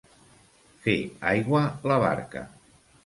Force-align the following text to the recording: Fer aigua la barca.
Fer 0.85 0.95
aigua 1.33 1.61
la 1.93 1.99
barca. 2.05 2.47